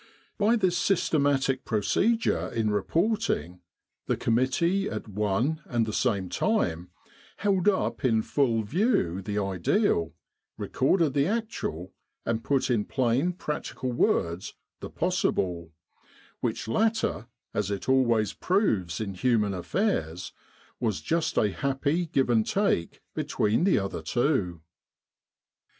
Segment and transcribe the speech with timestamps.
[0.39, 3.61] By this systematic procedure in report ing,
[4.07, 6.89] the committee at one and the same time
[7.37, 10.15] held up in full view the Ideal,
[10.57, 11.93] recorded the Actual,
[12.25, 15.71] and put in plain, practical words the Possible,
[16.39, 20.33] which latter as it always proves in human affairs
[20.79, 24.61] was just a happy give and take between the other two.